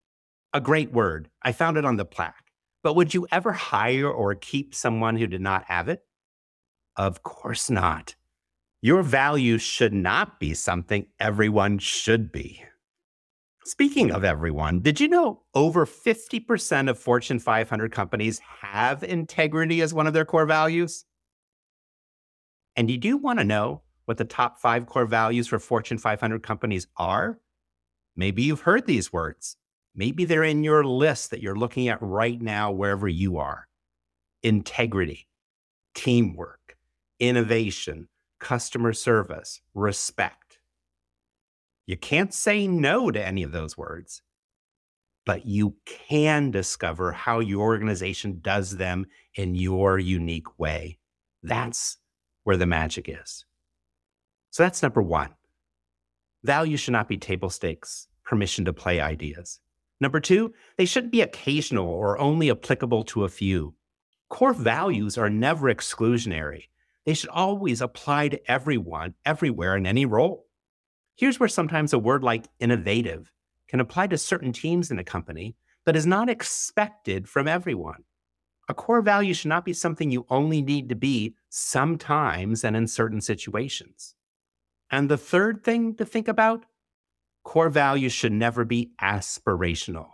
A 0.52 0.60
great 0.60 0.92
word. 0.92 1.28
I 1.42 1.52
found 1.52 1.76
it 1.76 1.84
on 1.84 1.96
the 1.96 2.04
plaque. 2.04 2.52
But 2.82 2.94
would 2.96 3.12
you 3.12 3.26
ever 3.30 3.52
hire 3.52 4.10
or 4.10 4.34
keep 4.34 4.74
someone 4.74 5.16
who 5.16 5.26
did 5.26 5.40
not 5.40 5.64
have 5.64 5.88
it? 5.88 6.02
Of 6.96 7.22
course 7.22 7.68
not. 7.68 8.14
Your 8.80 9.02
value 9.02 9.58
should 9.58 9.92
not 9.92 10.38
be 10.38 10.54
something 10.54 11.06
everyone 11.18 11.78
should 11.78 12.30
be. 12.30 12.62
Speaking 13.64 14.12
of 14.12 14.24
everyone, 14.24 14.80
did 14.80 14.98
you 15.00 15.08
know 15.08 15.42
over 15.54 15.84
50% 15.84 16.88
of 16.88 16.98
Fortune 16.98 17.38
500 17.38 17.92
companies 17.92 18.40
have 18.62 19.02
integrity 19.02 19.82
as 19.82 19.92
one 19.92 20.06
of 20.06 20.14
their 20.14 20.24
core 20.24 20.46
values? 20.46 21.04
And 22.78 22.88
you 22.88 22.96
do 22.96 23.16
want 23.16 23.40
to 23.40 23.44
know 23.44 23.82
what 24.04 24.18
the 24.18 24.24
top 24.24 24.60
five 24.60 24.86
core 24.86 25.04
values 25.04 25.48
for 25.48 25.58
Fortune 25.58 25.98
500 25.98 26.44
companies 26.44 26.86
are? 26.96 27.40
Maybe 28.14 28.44
you've 28.44 28.60
heard 28.60 28.86
these 28.86 29.12
words. 29.12 29.56
Maybe 29.96 30.24
they're 30.24 30.44
in 30.44 30.62
your 30.62 30.84
list 30.84 31.32
that 31.32 31.42
you're 31.42 31.56
looking 31.56 31.88
at 31.88 31.98
right 32.00 32.40
now, 32.40 32.70
wherever 32.70 33.08
you 33.08 33.38
are 33.38 33.66
integrity, 34.44 35.26
teamwork, 35.96 36.76
innovation, 37.18 38.08
customer 38.38 38.92
service, 38.92 39.60
respect. 39.74 40.60
You 41.84 41.96
can't 41.96 42.32
say 42.32 42.68
no 42.68 43.10
to 43.10 43.26
any 43.26 43.42
of 43.42 43.50
those 43.50 43.76
words, 43.76 44.22
but 45.26 45.44
you 45.44 45.74
can 45.84 46.52
discover 46.52 47.10
how 47.10 47.40
your 47.40 47.62
organization 47.62 48.38
does 48.40 48.76
them 48.76 49.06
in 49.34 49.56
your 49.56 49.98
unique 49.98 50.60
way. 50.60 50.98
That's 51.42 51.96
where 52.48 52.56
the 52.56 52.64
magic 52.64 53.10
is. 53.10 53.44
So 54.48 54.62
that's 54.62 54.82
number 54.82 55.02
one. 55.02 55.34
Value 56.44 56.78
should 56.78 56.92
not 56.92 57.06
be 57.06 57.18
table 57.18 57.50
stakes, 57.50 58.08
permission 58.24 58.64
to 58.64 58.72
play 58.72 59.02
ideas. 59.02 59.60
Number 60.00 60.18
two, 60.18 60.54
they 60.78 60.86
shouldn't 60.86 61.12
be 61.12 61.20
occasional 61.20 61.86
or 61.86 62.18
only 62.18 62.50
applicable 62.50 63.04
to 63.04 63.24
a 63.24 63.28
few. 63.28 63.74
Core 64.30 64.54
values 64.54 65.18
are 65.18 65.28
never 65.28 65.66
exclusionary. 65.66 66.68
They 67.04 67.12
should 67.12 67.28
always 67.28 67.82
apply 67.82 68.28
to 68.28 68.50
everyone, 68.50 69.12
everywhere, 69.26 69.76
in 69.76 69.84
any 69.84 70.06
role. 70.06 70.46
Here's 71.16 71.38
where 71.38 71.50
sometimes 71.50 71.92
a 71.92 71.98
word 71.98 72.24
like 72.24 72.48
innovative 72.60 73.30
can 73.68 73.80
apply 73.80 74.06
to 74.06 74.16
certain 74.16 74.54
teams 74.54 74.90
in 74.90 74.98
a 74.98 75.04
company, 75.04 75.54
but 75.84 75.96
is 75.96 76.06
not 76.06 76.30
expected 76.30 77.28
from 77.28 77.46
everyone. 77.46 78.04
A 78.68 78.74
core 78.74 79.00
value 79.00 79.32
should 79.32 79.48
not 79.48 79.64
be 79.64 79.72
something 79.72 80.10
you 80.10 80.26
only 80.28 80.60
need 80.60 80.90
to 80.90 80.94
be 80.94 81.34
sometimes 81.48 82.64
and 82.64 82.76
in 82.76 82.86
certain 82.86 83.20
situations. 83.20 84.14
And 84.90 85.08
the 85.08 85.16
third 85.16 85.64
thing 85.64 85.94
to 85.96 86.04
think 86.04 86.28
about 86.28 86.66
core 87.44 87.70
values 87.70 88.12
should 88.12 88.32
never 88.32 88.64
be 88.64 88.90
aspirational. 89.00 90.08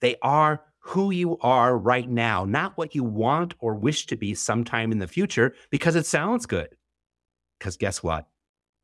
They 0.00 0.16
are 0.22 0.62
who 0.80 1.10
you 1.10 1.38
are 1.38 1.78
right 1.78 2.08
now, 2.08 2.44
not 2.44 2.76
what 2.76 2.94
you 2.94 3.04
want 3.04 3.54
or 3.58 3.74
wish 3.74 4.06
to 4.06 4.16
be 4.16 4.34
sometime 4.34 4.92
in 4.92 4.98
the 4.98 5.06
future 5.06 5.54
because 5.70 5.96
it 5.96 6.04
sounds 6.04 6.46
good. 6.46 6.76
Because 7.58 7.76
guess 7.76 8.02
what? 8.02 8.26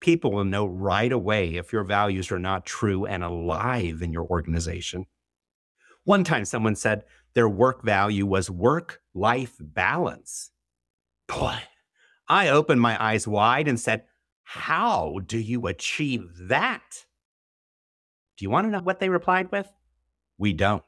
People 0.00 0.32
will 0.32 0.44
know 0.44 0.64
right 0.66 1.12
away 1.12 1.56
if 1.56 1.72
your 1.72 1.84
values 1.84 2.30
are 2.32 2.38
not 2.38 2.64
true 2.64 3.04
and 3.04 3.22
alive 3.22 4.00
in 4.02 4.12
your 4.12 4.24
organization. 4.24 5.04
One 6.10 6.24
time 6.24 6.44
someone 6.44 6.74
said 6.74 7.04
their 7.34 7.48
work 7.48 7.84
value 7.84 8.26
was 8.26 8.50
work 8.50 9.00
life 9.14 9.54
balance. 9.60 10.50
Boy, 11.28 11.54
I 12.26 12.48
opened 12.48 12.80
my 12.80 13.00
eyes 13.00 13.28
wide 13.28 13.68
and 13.68 13.78
said, 13.78 14.02
How 14.42 15.20
do 15.24 15.38
you 15.38 15.68
achieve 15.68 16.28
that? 16.48 17.04
Do 18.36 18.44
you 18.44 18.50
want 18.50 18.66
to 18.66 18.72
know 18.72 18.80
what 18.80 18.98
they 18.98 19.08
replied 19.08 19.52
with? 19.52 19.68
We 20.36 20.52
don't. 20.52 20.82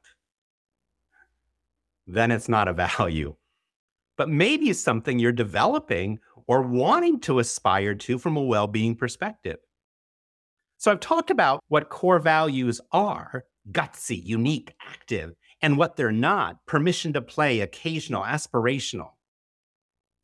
Then 2.04 2.32
it's 2.32 2.48
not 2.48 2.66
a 2.66 2.72
value, 2.98 3.36
but 4.16 4.28
maybe 4.28 4.70
it's 4.70 4.80
something 4.80 5.20
you're 5.20 5.30
developing 5.30 6.18
or 6.48 6.62
wanting 6.62 7.20
to 7.20 7.38
aspire 7.38 7.94
to 7.94 8.18
from 8.18 8.36
a 8.36 8.42
well 8.42 8.66
being 8.66 8.96
perspective. 8.96 9.58
So 10.78 10.90
I've 10.90 10.98
talked 10.98 11.30
about 11.30 11.62
what 11.68 11.90
core 11.90 12.18
values 12.18 12.80
are 12.90 13.44
gutsy, 13.70 14.20
unique, 14.24 14.74
active, 14.80 15.34
and 15.60 15.78
what 15.78 15.96
they're 15.96 16.10
not 16.12 16.64
permission 16.66 17.12
to 17.12 17.22
play, 17.22 17.60
occasional, 17.60 18.22
aspirational. 18.22 19.12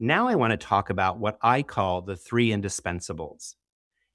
Now 0.01 0.29
I 0.29 0.35
want 0.35 0.53
to 0.53 0.57
talk 0.57 0.91
about 0.91 1.19
what 1.19 1.39
I 1.43 1.63
call 1.63 2.03
the 2.03 2.17
three 2.17 2.51
indispensables. 2.51 3.55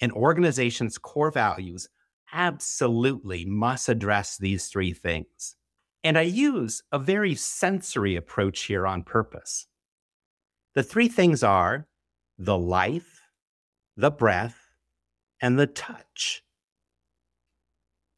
An 0.01 0.12
organization's 0.12 0.98
core 0.98 1.32
values 1.32 1.88
absolutely 2.34 3.46
must 3.46 3.89
address 3.89 4.38
these 4.38 4.68
three 4.68 4.94
things. 4.94 5.56
And 6.03 6.18
I 6.18 6.24
use 6.24 6.84
a 6.92 7.00
very 7.00 7.36
sensory 7.36 8.15
approach 8.15 8.63
here 8.63 8.86
on 8.86 9.03
purpose. 9.03 9.68
The 10.75 10.84
three 10.84 11.08
things 11.08 11.44
are 11.44 11.88
the 12.38 12.58
life, 12.58 13.22
the 13.96 14.12
breath, 14.12 14.58
and 15.42 15.58
the 15.58 15.68
touch. 15.68 16.44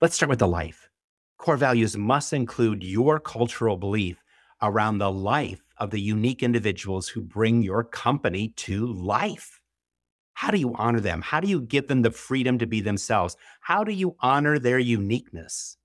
Let's 0.01 0.15
start 0.15 0.29
with 0.29 0.39
the 0.39 0.47
life. 0.47 0.84
Core 1.45 1.57
values 1.57 1.95
must 1.95 2.33
include 2.33 2.83
your 2.83 3.19
cultural 3.19 3.77
belief 3.77 4.23
around 4.63 4.97
the 4.97 5.11
life 5.11 5.61
of 5.77 5.91
the 5.91 6.01
unique 6.01 6.41
individuals 6.41 7.07
who 7.07 7.21
bring 7.21 7.61
your 7.61 7.83
company 7.83 8.47
to 8.55 8.91
life. 8.91 9.61
How 10.33 10.49
do 10.49 10.57
you 10.57 10.73
honor 10.73 10.99
them? 10.99 11.21
How 11.21 11.39
do 11.39 11.47
you 11.47 11.61
give 11.61 11.87
them 11.87 12.01
the 12.01 12.09
freedom 12.09 12.57
to 12.57 12.65
be 12.65 12.81
themselves? 12.81 13.37
How 13.61 13.83
do 13.83 13.91
you 13.91 14.15
honor 14.21 14.57
their 14.57 14.79
uniqueness? 14.79 15.77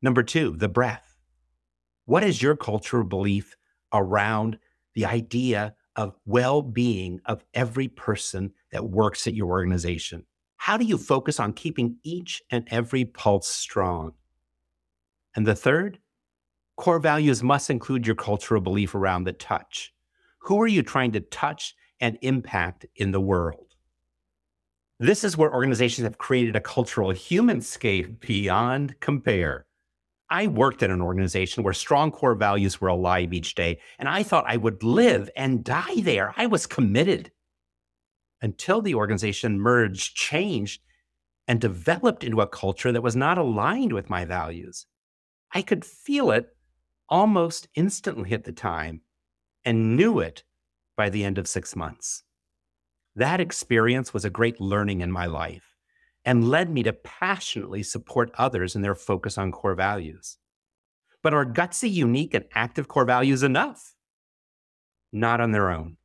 Number 0.00 0.22
two, 0.22 0.54
the 0.58 0.68
breath. 0.68 1.16
What 2.04 2.22
is 2.22 2.40
your 2.40 2.54
cultural 2.54 3.02
belief 3.02 3.56
around 3.92 4.60
the 4.94 5.06
idea 5.06 5.74
of 5.96 6.14
well 6.24 6.62
being 6.62 7.20
of 7.26 7.44
every 7.52 7.88
person 7.88 8.52
that 8.70 8.88
works 8.88 9.26
at 9.26 9.34
your 9.34 9.48
organization? 9.48 10.24
How 10.64 10.78
do 10.78 10.86
you 10.86 10.96
focus 10.96 11.38
on 11.38 11.52
keeping 11.52 11.98
each 12.04 12.42
and 12.50 12.66
every 12.70 13.04
pulse 13.04 13.48
strong? 13.48 14.14
And 15.36 15.46
the 15.46 15.54
third, 15.54 15.98
core 16.78 16.98
values 16.98 17.42
must 17.42 17.68
include 17.68 18.06
your 18.06 18.16
cultural 18.16 18.62
belief 18.62 18.94
around 18.94 19.24
the 19.24 19.34
touch. 19.34 19.92
Who 20.38 20.58
are 20.62 20.66
you 20.66 20.82
trying 20.82 21.12
to 21.12 21.20
touch 21.20 21.74
and 22.00 22.16
impact 22.22 22.86
in 22.96 23.12
the 23.12 23.20
world. 23.20 23.74
This 24.98 25.22
is 25.22 25.36
where 25.36 25.52
organizations 25.52 26.04
have 26.04 26.16
created 26.16 26.56
a 26.56 26.60
cultural 26.60 27.10
humanscape 27.10 28.20
beyond 28.20 28.98
compare. 29.00 29.66
I 30.30 30.46
worked 30.46 30.82
at 30.82 30.90
an 30.90 31.02
organization 31.02 31.62
where 31.62 31.74
strong 31.74 32.10
core 32.10 32.34
values 32.34 32.80
were 32.80 32.88
alive 32.88 33.34
each 33.34 33.54
day, 33.54 33.80
and 33.98 34.08
I 34.08 34.22
thought 34.22 34.44
I 34.48 34.56
would 34.56 34.82
live 34.82 35.28
and 35.36 35.62
die 35.62 36.00
there. 36.00 36.32
I 36.38 36.46
was 36.46 36.66
committed 36.66 37.30
until 38.44 38.82
the 38.82 38.94
organization 38.94 39.58
merged, 39.58 40.14
changed, 40.14 40.82
and 41.48 41.62
developed 41.62 42.22
into 42.22 42.42
a 42.42 42.46
culture 42.46 42.92
that 42.92 43.02
was 43.02 43.16
not 43.16 43.38
aligned 43.38 43.94
with 43.94 44.10
my 44.10 44.26
values. 44.26 44.84
I 45.54 45.62
could 45.62 45.82
feel 45.82 46.30
it 46.30 46.54
almost 47.08 47.68
instantly 47.74 48.32
at 48.32 48.44
the 48.44 48.52
time 48.52 49.00
and 49.64 49.96
knew 49.96 50.18
it 50.18 50.44
by 50.94 51.08
the 51.08 51.24
end 51.24 51.38
of 51.38 51.48
six 51.48 51.74
months. 51.74 52.22
That 53.16 53.40
experience 53.40 54.12
was 54.12 54.26
a 54.26 54.30
great 54.30 54.60
learning 54.60 55.00
in 55.00 55.10
my 55.10 55.24
life 55.24 55.74
and 56.22 56.50
led 56.50 56.68
me 56.68 56.82
to 56.82 56.92
passionately 56.92 57.82
support 57.82 58.30
others 58.34 58.76
in 58.76 58.82
their 58.82 58.94
focus 58.94 59.38
on 59.38 59.52
core 59.52 59.74
values. 59.74 60.36
But 61.22 61.32
are 61.32 61.46
gutsy, 61.46 61.90
unique, 61.90 62.34
and 62.34 62.44
active 62.54 62.88
core 62.88 63.06
values 63.06 63.42
enough? 63.42 63.94
Not 65.12 65.40
on 65.40 65.52
their 65.52 65.70
own. 65.70 65.96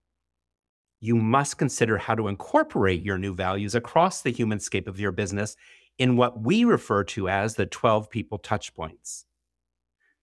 You 0.99 1.15
must 1.15 1.57
consider 1.57 1.97
how 1.97 2.15
to 2.15 2.27
incorporate 2.27 3.03
your 3.03 3.17
new 3.17 3.33
values 3.33 3.75
across 3.75 4.21
the 4.21 4.31
human 4.31 4.59
scape 4.59 4.87
of 4.87 4.99
your 4.99 5.11
business 5.11 5.55
in 5.97 6.17
what 6.17 6.41
we 6.41 6.63
refer 6.63 7.03
to 7.03 7.29
as 7.29 7.55
the 7.55 7.65
12 7.65 8.09
people 8.09 8.37
touch 8.37 8.73
points. 8.73 9.25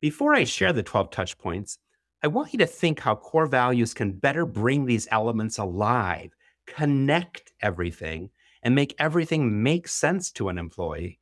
Before 0.00 0.35
I 0.35 0.45
share 0.45 0.73
the 0.73 0.83
12 0.83 1.11
touch 1.11 1.38
points, 1.38 1.78
I 2.23 2.28
want 2.28 2.52
you 2.52 2.59
to 2.59 2.66
think 2.66 3.00
how 3.00 3.14
core 3.14 3.47
values 3.47 3.95
can 3.95 4.12
better 4.12 4.45
bring 4.45 4.85
these 4.85 5.09
elements 5.11 5.59
alive, 5.59 6.35
connect 6.66 7.52
everything, 7.61 8.30
and 8.62 8.75
make 8.75 8.95
everything 8.99 9.62
make 9.62 9.88
sense 9.88 10.30
to 10.33 10.49
an 10.49 10.59
employee. 10.59 11.21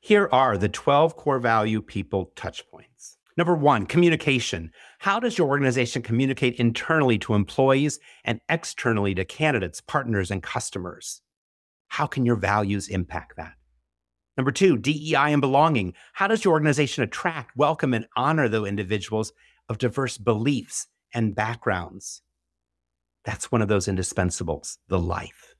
Here 0.00 0.28
are 0.32 0.58
the 0.58 0.68
12 0.68 1.16
core 1.16 1.38
value 1.38 1.82
people 1.82 2.32
touch 2.36 2.68
points. 2.70 2.88
Number 3.38 3.54
one, 3.54 3.86
communication. 3.86 4.72
How 4.98 5.20
does 5.20 5.38
your 5.38 5.46
organization 5.48 6.02
communicate 6.02 6.56
internally 6.56 7.18
to 7.20 7.34
employees 7.34 8.00
and 8.24 8.40
externally 8.48 9.14
to 9.14 9.24
candidates, 9.24 9.80
partners, 9.80 10.32
and 10.32 10.42
customers? 10.42 11.22
How 11.86 12.06
can 12.06 12.26
your 12.26 12.34
values 12.34 12.88
impact 12.88 13.36
that? 13.36 13.52
Number 14.36 14.50
two, 14.50 14.76
DEI 14.76 15.32
and 15.32 15.40
belonging. 15.40 15.94
How 16.14 16.26
does 16.26 16.44
your 16.44 16.52
organization 16.52 17.04
attract, 17.04 17.56
welcome, 17.56 17.94
and 17.94 18.06
honor 18.16 18.48
those 18.48 18.68
individuals 18.68 19.32
of 19.68 19.78
diverse 19.78 20.18
beliefs 20.18 20.88
and 21.14 21.34
backgrounds. 21.34 22.22
That's 23.24 23.52
one 23.52 23.62
of 23.62 23.68
those 23.68 23.86
indispensables, 23.86 24.78
the 24.88 24.98
life. 24.98 25.54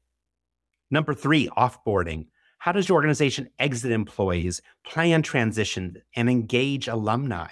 Number 0.90 1.14
three, 1.14 1.49
offboarding. 1.56 2.26
How 2.58 2.73
does 2.73 2.88
your 2.88 2.97
organization 2.97 3.50
exit 3.58 3.92
employees, 3.92 4.61
plan 4.85 5.23
transition, 5.23 6.02
and 6.16 6.28
engage 6.28 6.88
alumni? 6.88 7.47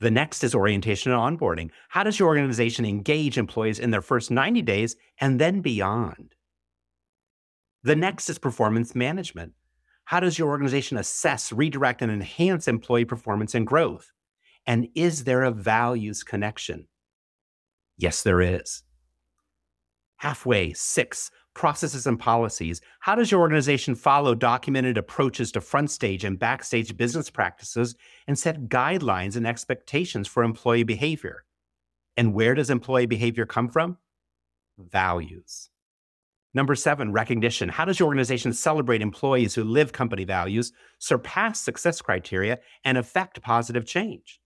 The 0.00 0.10
next 0.10 0.44
is 0.44 0.54
orientation 0.54 1.12
and 1.12 1.38
onboarding. 1.38 1.70
How 1.88 2.04
does 2.04 2.18
your 2.18 2.28
organization 2.28 2.84
engage 2.84 3.36
employees 3.36 3.78
in 3.78 3.90
their 3.90 4.02
first 4.02 4.30
90 4.30 4.62
days 4.62 4.96
and 5.20 5.40
then 5.40 5.60
beyond? 5.60 6.34
The 7.82 7.96
next 7.96 8.30
is 8.30 8.38
performance 8.38 8.94
management. 8.94 9.54
How 10.04 10.20
does 10.20 10.38
your 10.38 10.48
organization 10.48 10.96
assess, 10.98 11.52
redirect, 11.52 12.00
and 12.00 12.10
enhance 12.12 12.68
employee 12.68 13.04
performance 13.04 13.54
and 13.54 13.66
growth? 13.66 14.12
And 14.66 14.88
is 14.94 15.24
there 15.24 15.42
a 15.42 15.50
values 15.50 16.22
connection? 16.22 16.86
Yes, 17.96 18.22
there 18.22 18.40
is. 18.40 18.84
Halfway, 20.16 20.72
six, 20.72 21.30
processes 21.58 22.06
and 22.06 22.20
policies. 22.20 22.80
How 23.00 23.16
does 23.16 23.32
your 23.32 23.40
organization 23.40 23.96
follow 23.96 24.36
documented 24.36 24.96
approaches 24.96 25.50
to 25.50 25.60
front 25.60 25.90
stage 25.90 26.22
and 26.22 26.38
backstage 26.38 26.96
business 26.96 27.30
practices 27.30 27.96
and 28.28 28.38
set 28.38 28.68
guidelines 28.68 29.34
and 29.34 29.44
expectations 29.44 30.28
for 30.28 30.44
employee 30.44 30.84
behavior? 30.84 31.44
And 32.16 32.32
where 32.32 32.54
does 32.54 32.70
employee 32.70 33.06
behavior 33.06 33.44
come 33.44 33.68
from? 33.68 33.98
Values. 34.78 35.68
Number 36.54 36.76
seven, 36.76 37.10
recognition. 37.10 37.68
How 37.68 37.84
does 37.84 37.98
your 37.98 38.06
organization 38.06 38.52
celebrate 38.52 39.02
employees 39.02 39.56
who 39.56 39.64
live 39.64 39.90
company 39.90 40.22
values, 40.22 40.72
surpass 41.00 41.60
success 41.60 42.00
criteria, 42.00 42.60
and 42.84 42.96
affect 42.96 43.42
positive 43.42 43.84
change? 43.84 44.40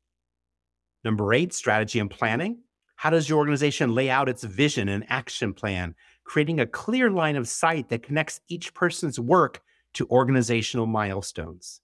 Number 1.04 1.34
eight, 1.34 1.52
strategy 1.52 1.98
and 1.98 2.10
planning. 2.10 2.62
How 2.96 3.10
does 3.10 3.28
your 3.28 3.38
organization 3.38 3.94
lay 3.94 4.08
out 4.08 4.28
its 4.28 4.44
vision 4.44 4.88
and 4.88 5.04
action 5.08 5.52
plan 5.52 5.94
creating 6.24 6.60
a 6.60 6.66
clear 6.66 7.10
line 7.10 7.36
of 7.36 7.48
sight 7.48 7.88
that 7.88 8.02
connects 8.02 8.40
each 8.48 8.74
person's 8.74 9.18
work 9.18 9.62
to 9.94 10.06
organizational 10.08 10.86
milestones. 10.86 11.80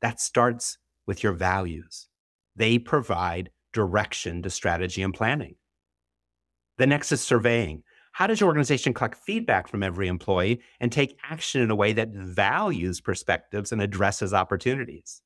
That 0.00 0.20
starts 0.20 0.78
with 1.06 1.22
your 1.22 1.32
values. 1.32 2.08
They 2.56 2.78
provide 2.78 3.50
direction 3.72 4.42
to 4.42 4.50
strategy 4.50 5.02
and 5.02 5.12
planning. 5.12 5.56
The 6.78 6.86
next 6.86 7.12
is 7.12 7.20
surveying. 7.20 7.82
How 8.12 8.28
does 8.28 8.40
your 8.40 8.48
organization 8.48 8.94
collect 8.94 9.16
feedback 9.16 9.66
from 9.68 9.82
every 9.82 10.06
employee 10.06 10.60
and 10.78 10.92
take 10.92 11.18
action 11.28 11.60
in 11.60 11.70
a 11.70 11.74
way 11.74 11.92
that 11.94 12.10
values 12.10 13.00
perspectives 13.00 13.72
and 13.72 13.82
addresses 13.82 14.32
opportunities? 14.32 15.20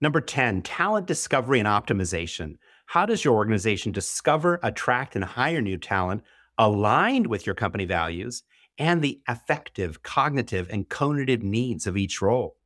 Number 0.00 0.20
10, 0.20 0.62
talent 0.62 1.06
discovery 1.06 1.58
and 1.58 1.68
optimization. 1.68 2.56
How 2.86 3.06
does 3.06 3.24
your 3.24 3.34
organization 3.34 3.90
discover, 3.90 4.60
attract, 4.62 5.16
and 5.16 5.24
hire 5.24 5.60
new 5.60 5.76
talent 5.76 6.22
aligned 6.58 7.26
with 7.26 7.46
your 7.46 7.54
company 7.54 7.84
values 7.84 8.42
and 8.78 9.02
the 9.02 9.20
affective, 9.28 10.02
cognitive, 10.02 10.68
and 10.70 10.88
cognitive 10.88 11.42
needs 11.42 11.86
of 11.86 11.96
each 11.96 12.20
role. 12.20 12.56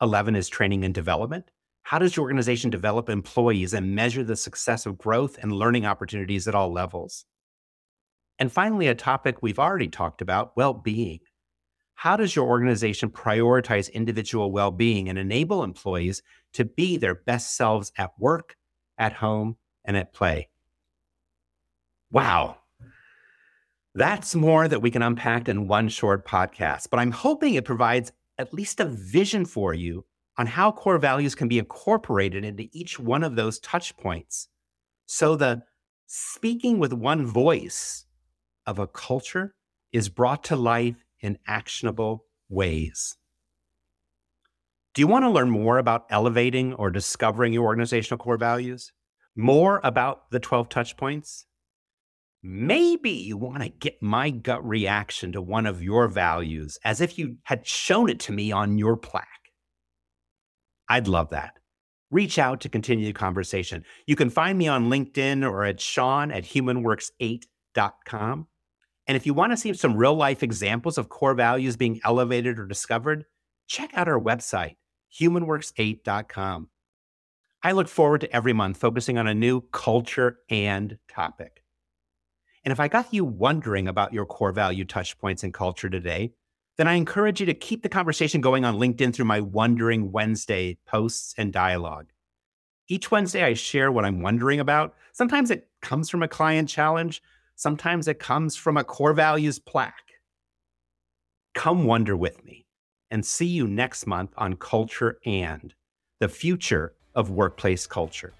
11 0.00 0.36
is 0.36 0.48
training 0.48 0.84
and 0.84 0.94
development. 0.94 1.50
How 1.84 1.98
does 1.98 2.16
your 2.16 2.24
organization 2.24 2.70
develop 2.70 3.08
employees 3.08 3.74
and 3.74 3.94
measure 3.94 4.24
the 4.24 4.36
success 4.36 4.86
of 4.86 4.98
growth 4.98 5.38
and 5.42 5.52
learning 5.52 5.86
opportunities 5.86 6.46
at 6.46 6.54
all 6.54 6.72
levels? 6.72 7.24
And 8.38 8.50
finally, 8.50 8.88
a 8.88 8.94
topic 8.94 9.36
we've 9.40 9.58
already 9.58 9.88
talked 9.88 10.22
about 10.22 10.56
well 10.56 10.74
being. 10.74 11.20
How 11.94 12.16
does 12.16 12.34
your 12.34 12.48
organization 12.48 13.10
prioritize 13.10 13.92
individual 13.92 14.50
well 14.50 14.70
being 14.70 15.08
and 15.08 15.18
enable 15.18 15.62
employees 15.62 16.22
to 16.54 16.64
be 16.64 16.96
their 16.96 17.14
best 17.14 17.56
selves 17.56 17.92
at 17.96 18.10
work, 18.18 18.56
at 18.98 19.12
home, 19.12 19.56
and 19.84 19.96
at 19.96 20.12
play? 20.12 20.48
Wow, 22.10 22.58
that's 23.94 24.34
more 24.34 24.68
that 24.68 24.80
we 24.80 24.90
can 24.90 25.02
unpack 25.02 25.48
in 25.48 25.68
one 25.68 25.88
short 25.88 26.26
podcast, 26.26 26.88
but 26.90 26.98
I'm 26.98 27.10
hoping 27.10 27.54
it 27.54 27.64
provides 27.64 28.12
at 28.38 28.54
least 28.54 28.80
a 28.80 28.86
vision 28.86 29.44
for 29.44 29.74
you 29.74 30.04
on 30.38 30.46
how 30.46 30.72
core 30.72 30.98
values 30.98 31.34
can 31.34 31.48
be 31.48 31.58
incorporated 31.58 32.44
into 32.44 32.68
each 32.72 32.98
one 32.98 33.22
of 33.22 33.36
those 33.36 33.58
touch 33.60 33.96
points. 33.98 34.48
So 35.04 35.36
the 35.36 35.62
speaking 36.06 36.78
with 36.78 36.92
one 36.92 37.26
voice 37.26 38.06
of 38.66 38.78
a 38.78 38.86
culture 38.86 39.54
is 39.92 40.08
brought 40.08 40.44
to 40.44 40.56
life 40.56 41.04
in 41.20 41.38
actionable 41.46 42.24
ways. 42.48 43.16
Do 44.94 45.00
you 45.00 45.06
want 45.06 45.24
to 45.24 45.30
learn 45.30 45.50
more 45.50 45.78
about 45.78 46.06
elevating 46.10 46.74
or 46.74 46.90
discovering 46.90 47.52
your 47.52 47.64
organizational 47.64 48.18
core 48.18 48.36
values? 48.36 48.92
More 49.36 49.80
about 49.84 50.30
the 50.30 50.40
12 50.40 50.68
touch 50.68 50.96
points? 50.96 51.46
Maybe 52.42 53.10
you 53.10 53.36
want 53.36 53.62
to 53.62 53.68
get 53.68 54.02
my 54.02 54.30
gut 54.30 54.66
reaction 54.66 55.30
to 55.32 55.40
one 55.40 55.64
of 55.64 55.80
your 55.80 56.08
values 56.08 56.76
as 56.84 57.00
if 57.00 57.16
you 57.16 57.36
had 57.44 57.64
shown 57.64 58.10
it 58.10 58.18
to 58.20 58.32
me 58.32 58.50
on 58.50 58.78
your 58.78 58.96
plaque. 58.96 59.28
I'd 60.88 61.06
love 61.06 61.30
that. 61.30 61.52
Reach 62.10 62.40
out 62.40 62.60
to 62.62 62.68
continue 62.68 63.06
the 63.06 63.12
conversation. 63.12 63.84
You 64.06 64.16
can 64.16 64.28
find 64.28 64.58
me 64.58 64.66
on 64.66 64.90
LinkedIn 64.90 65.48
or 65.48 65.64
at 65.64 65.80
Shawn 65.80 66.32
at 66.32 66.42
humanworks8.com. 66.44 68.48
And 69.06 69.16
if 69.16 69.24
you 69.24 69.34
want 69.34 69.52
to 69.52 69.56
see 69.56 69.72
some 69.74 69.96
real 69.96 70.14
life 70.14 70.42
examples 70.42 70.98
of 70.98 71.08
core 71.08 71.34
values 71.34 71.76
being 71.76 72.00
elevated 72.04 72.58
or 72.58 72.66
discovered, 72.66 73.24
check 73.68 73.90
out 73.94 74.08
our 74.08 74.20
website, 74.20 74.74
humanworks8.com. 75.18 76.68
I 77.62 77.72
look 77.72 77.88
forward 77.88 78.22
to 78.22 78.34
every 78.34 78.52
month 78.52 78.78
focusing 78.78 79.16
on 79.16 79.28
a 79.28 79.34
new 79.34 79.60
culture 79.72 80.38
and 80.50 80.98
topic. 81.08 81.61
And 82.64 82.72
if 82.72 82.78
I 82.78 82.88
got 82.88 83.12
you 83.12 83.24
wondering 83.24 83.88
about 83.88 84.12
your 84.12 84.26
core 84.26 84.52
value 84.52 84.84
touch 84.84 85.18
points 85.18 85.42
in 85.42 85.52
culture 85.52 85.90
today, 85.90 86.32
then 86.76 86.88
I 86.88 86.94
encourage 86.94 87.40
you 87.40 87.46
to 87.46 87.54
keep 87.54 87.82
the 87.82 87.88
conversation 87.88 88.40
going 88.40 88.64
on 88.64 88.76
LinkedIn 88.76 89.14
through 89.14 89.26
my 89.26 89.40
Wondering 89.40 90.12
Wednesday 90.12 90.78
posts 90.86 91.34
and 91.36 91.52
dialogue. 91.52 92.12
Each 92.88 93.10
Wednesday, 93.10 93.42
I 93.42 93.54
share 93.54 93.92
what 93.92 94.04
I'm 94.04 94.22
wondering 94.22 94.60
about. 94.60 94.94
Sometimes 95.12 95.50
it 95.50 95.68
comes 95.80 96.08
from 96.08 96.22
a 96.22 96.28
client 96.28 96.68
challenge, 96.68 97.22
sometimes 97.56 98.08
it 98.08 98.18
comes 98.18 98.56
from 98.56 98.76
a 98.76 98.84
core 98.84 99.12
values 99.12 99.58
plaque. 99.58 99.94
Come 101.54 101.84
wonder 101.84 102.16
with 102.16 102.44
me 102.44 102.66
and 103.10 103.26
see 103.26 103.46
you 103.46 103.66
next 103.66 104.06
month 104.06 104.32
on 104.38 104.56
Culture 104.56 105.18
and 105.26 105.74
the 106.18 106.28
future 106.28 106.94
of 107.14 107.30
workplace 107.30 107.86
culture. 107.86 108.32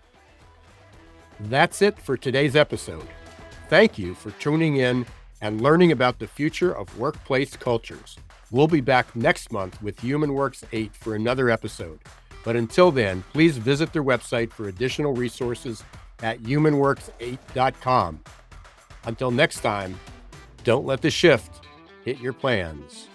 That's 1.40 1.82
it 1.82 1.98
for 1.98 2.16
today's 2.16 2.56
episode. 2.56 3.06
Thank 3.72 3.98
you 3.98 4.14
for 4.14 4.32
tuning 4.32 4.76
in 4.76 5.06
and 5.40 5.62
learning 5.62 5.92
about 5.92 6.18
the 6.18 6.26
future 6.26 6.76
of 6.76 6.98
workplace 6.98 7.56
cultures. 7.56 8.18
We'll 8.50 8.68
be 8.68 8.82
back 8.82 9.16
next 9.16 9.50
month 9.50 9.82
with 9.82 9.96
HumanWorks 9.96 10.64
8 10.72 10.94
for 10.94 11.14
another 11.14 11.48
episode. 11.48 11.98
But 12.44 12.54
until 12.54 12.90
then, 12.90 13.24
please 13.32 13.56
visit 13.56 13.90
their 13.94 14.04
website 14.04 14.52
for 14.52 14.68
additional 14.68 15.14
resources 15.14 15.84
at 16.22 16.42
humanworks8.com. 16.42 18.20
Until 19.04 19.30
next 19.30 19.60
time, 19.60 19.98
don't 20.64 20.84
let 20.84 21.00
the 21.00 21.10
shift 21.10 21.64
hit 22.04 22.18
your 22.18 22.34
plans. 22.34 23.08